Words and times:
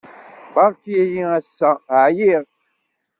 Beṛka-iyi 0.53 1.23
ass-a. 1.39 1.71
ɛyiɣ. 2.03 2.43